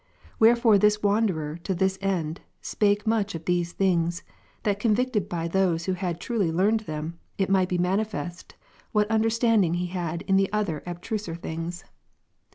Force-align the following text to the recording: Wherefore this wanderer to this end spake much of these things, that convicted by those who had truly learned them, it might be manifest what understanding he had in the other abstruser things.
Wherefore 0.39 0.79
this 0.79 1.03
wanderer 1.03 1.57
to 1.57 1.75
this 1.75 1.99
end 2.01 2.41
spake 2.59 3.05
much 3.05 3.35
of 3.35 3.45
these 3.45 3.71
things, 3.71 4.23
that 4.63 4.79
convicted 4.79 5.29
by 5.29 5.47
those 5.47 5.85
who 5.85 5.93
had 5.93 6.19
truly 6.19 6.51
learned 6.51 6.79
them, 6.79 7.19
it 7.37 7.51
might 7.51 7.69
be 7.69 7.77
manifest 7.77 8.55
what 8.93 9.07
understanding 9.11 9.75
he 9.75 9.85
had 9.93 10.23
in 10.23 10.37
the 10.37 10.51
other 10.51 10.81
abstruser 10.87 11.35
things. 11.35 11.85